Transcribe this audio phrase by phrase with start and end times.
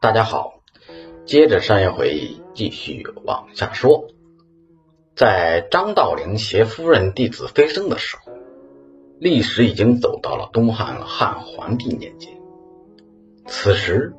[0.00, 0.60] 大家好，
[1.26, 4.06] 接着上一回继续往下说。
[5.16, 8.32] 在张道陵携夫人弟子飞升的时候，
[9.18, 12.32] 历史已经走到了东汉汉桓帝年间。
[13.48, 14.14] 此时，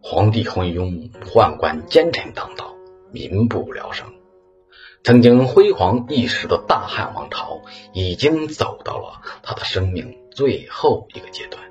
[0.00, 2.76] 皇帝昏庸，宦官奸臣当道，
[3.10, 4.06] 民不聊生。
[5.02, 7.62] 曾经辉煌一时的大汉王朝，
[7.92, 11.64] 已经走到了他的生命最后一个阶段。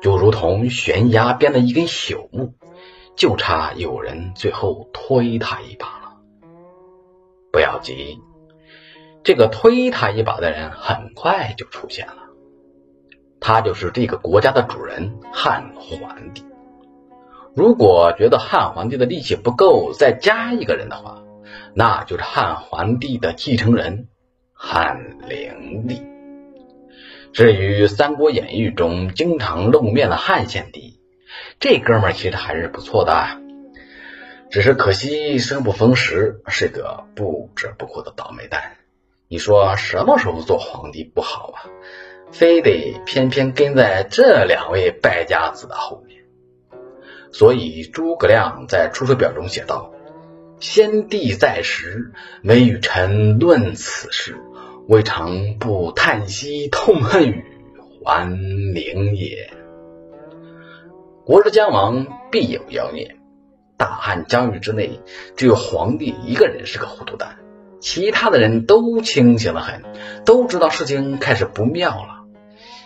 [0.00, 2.54] 就如同悬崖边的一根朽木，
[3.16, 6.16] 就差有人最后推他一把了。
[7.52, 8.18] 不要急，
[9.22, 12.30] 这个推他一把的人很快就出现了，
[13.40, 16.44] 他就是这个国家的主人汉桓帝。
[17.54, 21.22] 如果觉得汉桓帝的力气不够，再加一个人的话，
[21.74, 24.08] 那就是汉桓帝的继承人
[24.54, 26.09] 汉灵帝。
[27.32, 30.98] 至于《三国演义》中经常露面的汉献帝，
[31.60, 33.38] 这哥们儿其实还是不错的，
[34.50, 38.78] 只是可惜生不逢时，是个不折不扣的倒霉蛋。
[39.28, 41.70] 你说什么时候做皇帝不好啊？
[42.32, 46.22] 非得偏偏跟在这两位败家子的后面。
[47.32, 49.92] 所以诸葛亮在《出师表》中写道
[50.58, 52.10] ：“先帝在时，
[52.42, 54.36] 每与臣论此事。”
[54.88, 57.44] 未尝不叹息痛恨于
[58.02, 59.50] 桓灵也。
[61.24, 63.16] 国之将亡，必有妖孽。
[63.76, 65.00] 大汉疆域之内，
[65.36, 67.38] 只有皇帝一个人是个糊涂蛋，
[67.80, 69.84] 其他的人都清醒的很，
[70.24, 72.24] 都知道事情开始不妙了。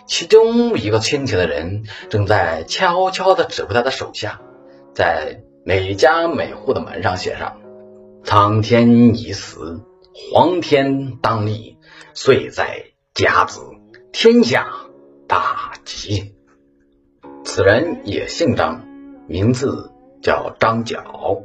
[0.05, 4.41] 其中一个清醒的人，正在悄悄的指挥他的手下，
[4.93, 7.57] 在每家每户的门上写上
[8.23, 9.81] ：“苍天已死，
[10.31, 11.74] 黄天当立。”
[12.15, 13.59] 岁在甲子，
[14.13, 14.71] 天下
[15.27, 16.33] 大吉。
[17.43, 18.87] 此人也姓张，
[19.27, 21.43] 名字叫张角。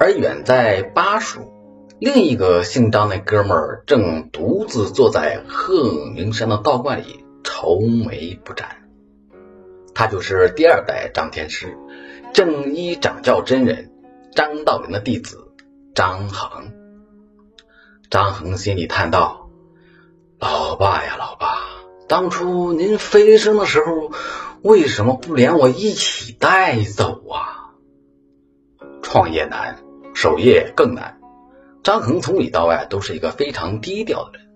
[0.00, 1.52] 而远在巴蜀，
[1.98, 8.88] 另一个姓张的哥们儿正独自坐在鹤鸣山的道观里愁眉不展。
[9.94, 11.76] 他就是第二代张天师，
[12.32, 13.92] 正一掌教真人
[14.34, 15.52] 张道陵的弟子
[15.94, 16.72] 张衡。
[18.08, 19.47] 张衡心里叹道。
[20.40, 21.58] 老爸呀，老爸，
[22.06, 24.12] 当初您飞升的时候，
[24.62, 27.74] 为什么不连我一起带走啊？
[29.02, 29.82] 创业难，
[30.14, 31.18] 守业更难。
[31.82, 34.48] 张恒从里到外都是一个非常低调的人，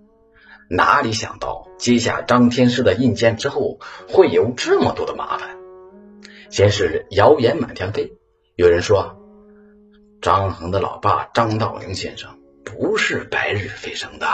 [0.71, 5.57] 哪里想到接下张天师的印鉴之后，会有这么多的麻烦？
[6.49, 8.13] 先是谣言满天飞，
[8.55, 9.17] 有人说
[10.21, 14.29] 张恒的老爸张道陵先生不是白日飞升的。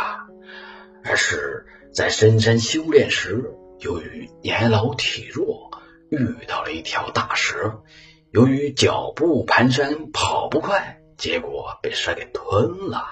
[1.05, 3.51] 而是在深山修炼时，
[3.81, 5.71] 由于年老体弱，
[6.11, 7.83] 遇到了一条大蛇。
[8.31, 13.07] 由于脚步蹒跚，跑不快，结果被蛇给吞了。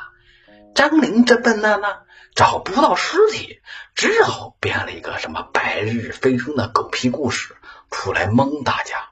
[0.74, 1.88] 张陵这笨蛋呢，
[2.34, 3.60] 找不到尸体，
[3.94, 7.54] 只好编了一个什么白日飞升的狗屁故事
[7.90, 9.08] 出来蒙大家。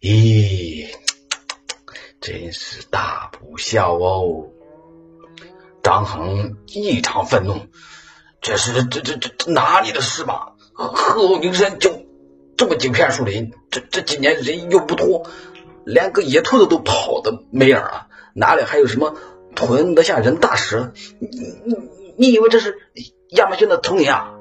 [0.00, 0.88] 咦，
[2.22, 4.48] 真是大不孝哦！
[5.84, 7.54] 张衡异常愤怒。
[8.40, 10.48] 这是这这这哪里的事嘛？
[10.74, 12.02] 鹤鸣山就
[12.56, 15.26] 这么几片树林，这这几年人又不多，
[15.84, 18.08] 连个野兔子都跑的没影啊！
[18.34, 19.14] 哪里还有什么
[19.54, 20.92] 吞得下人大蛇？
[21.20, 21.28] 你
[21.64, 21.76] 你
[22.16, 22.76] 你以为这是
[23.30, 24.34] 亚马逊的丛林啊？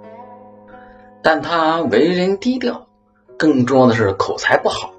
[1.22, 2.88] 但他为人低调，
[3.38, 4.94] 更重要的是口才不好，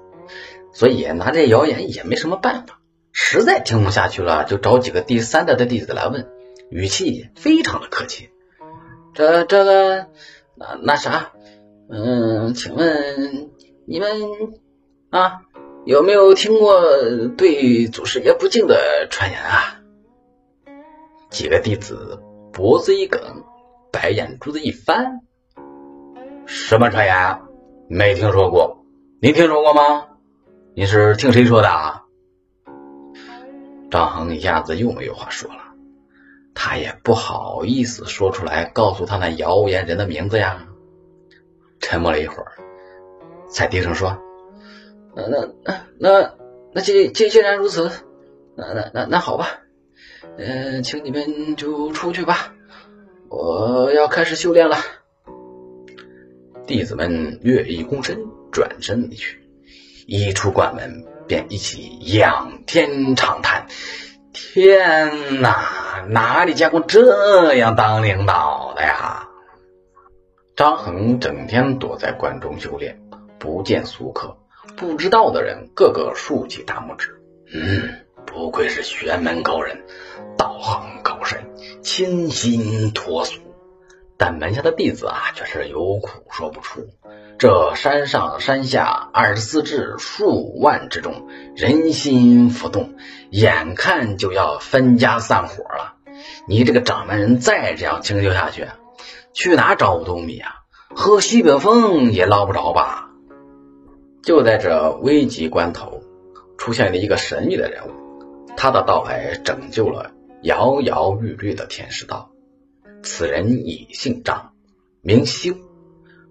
[0.73, 2.79] 所以拿这谣言也没什么办法。
[3.11, 6.27] 实在听不下去了，就找几个第三代的弟子来问，
[6.69, 8.29] 语气非常的客气。
[9.13, 10.07] 这这个
[10.55, 11.31] 那那啥，
[11.89, 13.51] 嗯，请问
[13.85, 14.09] 你们
[15.09, 15.41] 啊
[15.85, 16.81] 有没有听过
[17.37, 19.81] 对祖师爷不敬的传言啊？
[21.29, 22.19] 几个弟子
[22.51, 23.43] 脖子一梗，
[23.91, 25.21] 白眼珠子一翻，
[26.45, 27.41] 什么传言？
[27.87, 28.83] 没听说过。
[29.21, 30.07] 您听说过吗？
[30.75, 32.03] 你是听谁说的啊？
[33.91, 35.64] 张衡一下子又没有话说了。
[36.55, 40.65] 他也不好意思说出来，告诉他那谣言人的名字呀。
[41.79, 42.53] 沉默了一会儿，
[43.47, 44.17] 才低声说
[45.15, 46.33] ：“那那那
[46.73, 47.91] 那既既既然如此，
[48.55, 49.59] 那那那那好吧，
[50.37, 52.55] 嗯，请你们就出去吧，
[53.29, 54.77] 我要开始修炼了。”
[56.65, 58.17] 弟子们略一躬身，
[58.51, 59.39] 转身离去，
[60.07, 63.67] 一出关门，便一起仰天长叹。
[64.33, 69.27] 天哪，哪里见过这样当领导的呀？
[70.55, 73.01] 张衡整天躲在关中修炼，
[73.39, 74.37] 不见俗客，
[74.77, 77.21] 不知道的人个个竖起大拇指。
[77.53, 77.89] 嗯，
[78.25, 79.83] 不愧是玄门高人，
[80.37, 81.43] 道行高深，
[81.81, 83.41] 清新脱俗。
[84.17, 86.87] 但门下的弟子啊，却是有苦说不出。
[87.37, 92.95] 这山上山下二十四志数万之众，人心浮动，
[93.29, 95.95] 眼看就要分家散伙了。
[96.47, 98.67] 你这个掌门人再这样清修下去，
[99.33, 100.55] 去哪找五斗米啊？
[100.95, 103.09] 喝西北风也捞不着吧？
[104.23, 106.01] 就在这危急关头，
[106.57, 107.91] 出现了一个神秘的人物，
[108.55, 110.11] 他的到来拯救了
[110.41, 112.31] 摇摇欲坠的天师道。
[113.03, 114.53] 此人已姓张，
[115.01, 115.53] 名修，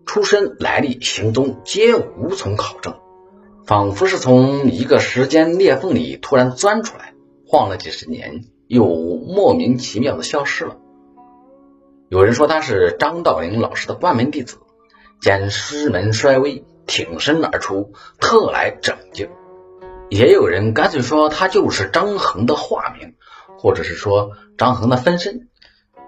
[0.07, 2.95] 出身、来历、行踪皆无从考证，
[3.67, 7.15] 仿佛是从一个时间裂缝里突然钻出来，
[7.47, 10.77] 晃了几十年，又莫名其妙的消失了。
[12.11, 14.59] 有人说他是张道陵老师的关门弟子，
[15.21, 19.27] 见师门衰微，挺身而出，特来拯救；
[20.11, 23.15] 也有人干脆说他就是张衡的化名，
[23.59, 25.49] 或者是说张衡的分身。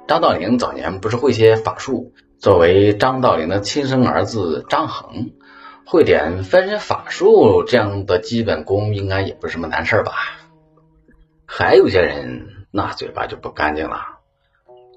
[0.06, 5.32] 张道陵早年不是会些法术，作为张道陵的亲生儿子张衡，
[5.86, 10.12] 会点分身法术这样的基本功，应该也不是什么难事吧？
[11.46, 14.18] 还有些人那嘴巴就不干净了，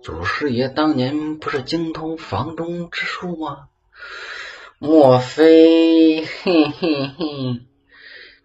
[0.04, 3.68] 祖师爷当年不是精通房中之术吗？
[4.78, 6.26] 莫非？
[6.26, 7.69] 嘿嘿嘿。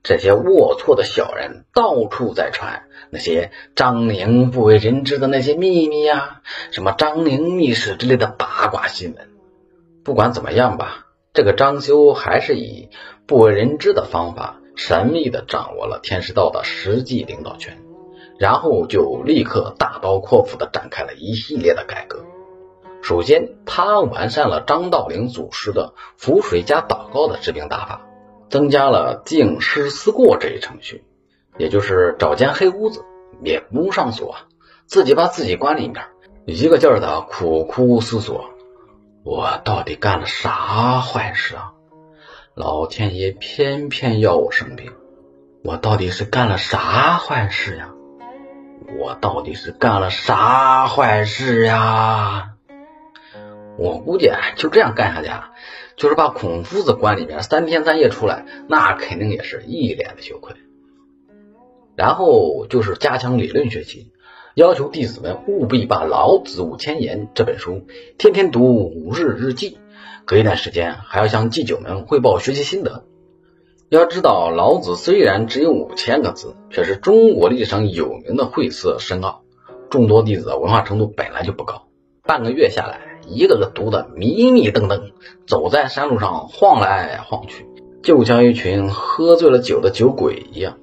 [0.05, 9.31] 这些龌龊的小人到处在传那些张宁不为人知的那些秘密呀，什么张宁秘史之类的八卦新闻。
[10.05, 12.91] 不管怎么样吧，这个张修还是以
[13.27, 17.79] 不为人知的方法，神秘的掌握了天师道的实际领导权，
[18.39, 22.27] 然后就立刻大刀阔斧的展开了一系列的改革。
[23.03, 28.03] 首先，他完善了张道陵祖师的浮水加祷告的治病大法。
[28.55, 31.03] 增加了净尸思过这一程序，
[31.59, 33.05] 也就是找间黑屋子，
[33.43, 34.37] 也不上锁，
[34.87, 36.05] 自己把自己关里面，
[36.47, 38.51] 一个劲儿的苦苦思索：
[39.25, 41.73] 我到底干了啥坏事啊？
[42.55, 44.93] 老天爷偏偏要我生病，
[45.65, 47.91] 我到底是干了啥坏事呀？
[49.01, 52.54] 我到底是干了啥坏事呀？
[53.77, 55.29] 我估计啊，就这样干下去。
[55.29, 55.51] 啊，
[55.97, 60.55] 就是把孔夫子关里面三天三夜出来，那肯定也是一脸的羞愧。
[61.97, 64.11] 然后就是加强理论学习，
[64.55, 67.87] 要求弟子们务必把《老子五千言》这本书
[68.19, 69.79] 天天读五日日记，
[70.25, 73.05] 隔一段时间还要向祭酒们汇报学习心得。
[73.91, 79.43] 要知道，老子虽然只有五千个字，却是中国历史上有名的晦涩深奥，
[79.89, 81.87] 众多弟子文化程度本来就不高，
[82.25, 83.14] 半个月下来。
[83.29, 85.13] 一个个读得迷迷瞪瞪，
[85.47, 87.67] 走在山路上晃来晃去，
[88.03, 90.79] 就像一群喝醉了酒的酒鬼一样。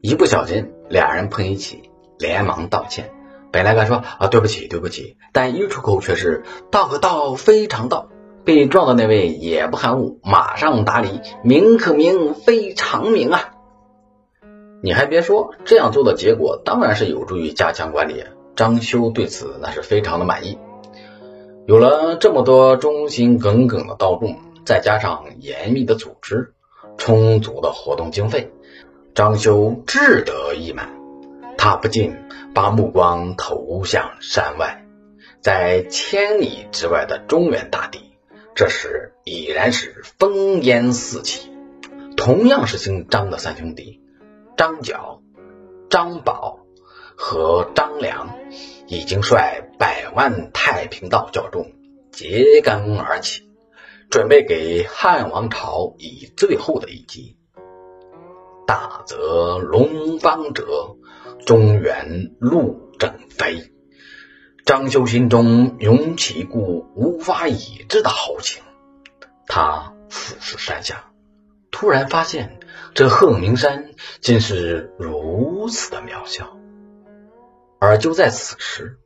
[0.00, 1.82] 一不小心，俩人碰一起，
[2.18, 3.10] 连忙道歉。
[3.52, 8.08] 本来该说啊对不起对不起，但一出口却是道可道非常道。
[8.42, 13.50] 被撞的那位也不含糊，马上打理：名可名非常名啊！
[14.82, 18.24] 你还别说，这样做的结果当然是有助于加强管理。
[18.56, 20.58] 张修对此那是非常的满意。
[21.70, 26.52] 有了这么多忠心耿耿的道众，再加上严密的组织、
[26.98, 28.50] 充足的活动经费，
[29.14, 30.90] 张修志得意满。
[31.56, 32.16] 他不禁
[32.56, 34.84] 把目光投向山外，
[35.42, 38.00] 在千里之外的中原大地，
[38.56, 41.52] 这时已然是烽烟四起。
[42.16, 44.00] 同样是姓张的三兄弟，
[44.56, 45.22] 张角、
[45.88, 46.66] 张宝
[47.14, 48.30] 和张良。
[48.88, 51.72] 已经率百万太平道教众
[52.12, 53.50] 揭竿而起，
[54.10, 57.36] 准备给汉王朝以最后的一击。
[58.66, 60.96] 大泽龙方者，
[61.44, 63.72] 中原路正飞。
[64.64, 68.62] 张修心中涌起一股无法抑制的豪情，
[69.46, 71.10] 他俯视山下，
[71.72, 72.60] 突然发现
[72.94, 76.56] 这鹤鸣山竟是如此的渺小。
[77.80, 78.98] 而就在此时，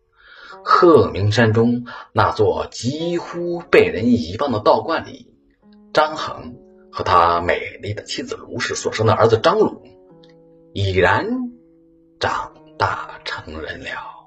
[0.64, 5.28] 鹤鸣山中那座几乎被人遗忘的道观里，
[5.92, 6.56] 张衡
[6.90, 9.82] 和他美丽的妻子卢氏所生的儿子张鲁，
[10.72, 11.26] 已然
[12.18, 14.23] 长大成人了。